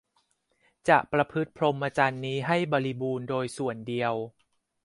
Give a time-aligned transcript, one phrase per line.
[0.89, 4.13] จะประพฤติพรหมจรรย์นี้ให้บริบูรณ์โดยส่วนเดียว